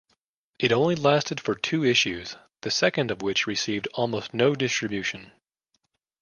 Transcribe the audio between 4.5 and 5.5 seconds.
distribution.